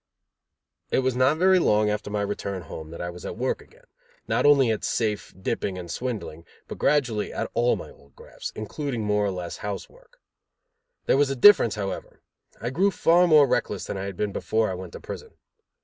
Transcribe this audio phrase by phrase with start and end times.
[0.89, 3.83] It was not very long after my return home that I was at work again,
[4.27, 9.03] not only at safe dipping and swindling, but gradually at all my old grafts, including
[9.03, 10.19] more or less house work.
[11.05, 12.23] There was a difference, however.
[12.59, 15.35] I grew far more reckless than I had been before I went to prison.